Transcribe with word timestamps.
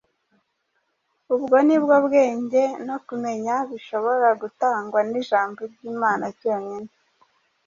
Ubwo 1.35 1.55
ni 1.67 1.77
bwo 1.83 1.95
bwenge 2.05 2.63
no 2.87 2.97
kumenya 3.07 3.55
bishobora 3.69 4.27
gutangwa 4.41 4.99
n’ijambo 5.09 5.59
ry’Imana 5.73 6.25
ryonyine. 6.37 6.91